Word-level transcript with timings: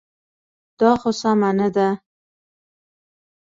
دا 0.79 0.91
خو 0.99 1.09
سمه 1.21 1.49
نه 1.59 1.67
ده. 1.75 1.87